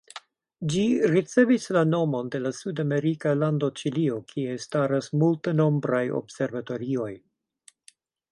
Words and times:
Ĝi 0.73 0.83
ricevis 1.09 1.67
la 1.77 1.83
nomon 1.89 2.31
de 2.35 2.41
la 2.45 2.51
sud-amerika 2.59 3.35
lando 3.43 3.69
Ĉilio, 3.81 4.17
kie 4.33 4.57
staras 4.65 5.11
multenombraj 5.25 6.03
observatorioj. 6.23 7.13